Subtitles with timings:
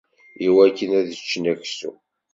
[0.45, 1.95] Iwakken ad ččen aksum.